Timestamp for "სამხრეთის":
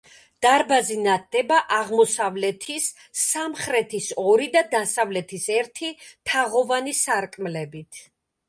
3.25-4.09